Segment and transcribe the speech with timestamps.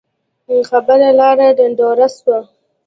[0.69, 2.39] خبره لاړه ډنډوره سوه